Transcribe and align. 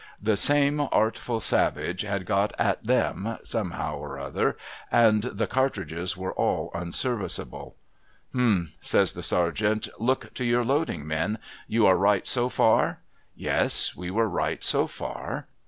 The 0.19 0.35
same 0.35 0.81
artful 0.91 1.39
savage 1.41 2.01
had 2.01 2.25
got 2.25 2.53
at 2.57 2.83
them, 2.83 3.37
somehow 3.43 3.97
or 3.99 4.17
another, 4.17 4.57
and 4.91 5.21
the 5.21 5.45
cartridges 5.45 6.17
were 6.17 6.33
all 6.33 6.71
unserviceable.' 6.73 7.75
Hum!' 8.33 8.71
says 8.81 9.13
the 9.13 9.21
Sergeant. 9.21 9.83
♦ 9.83 9.89
Look 9.99 10.33
to 10.33 10.43
your 10.43 10.65
loading, 10.65 11.05
men. 11.05 11.37
You 11.67 11.85
arc 11.85 11.99
right 11.99 12.25
so 12.25 12.49
far?' 12.49 13.01
Yes; 13.35 13.95
we 13.95 14.09
were 14.09 14.27
right 14.27 14.63
so 14.63 14.87
far. 14.87 15.45